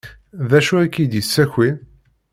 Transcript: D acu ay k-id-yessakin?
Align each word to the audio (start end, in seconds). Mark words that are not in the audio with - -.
D 0.49 0.51
acu 0.57 0.73
ay 0.77 0.89
k-id-yessakin? 0.89 1.75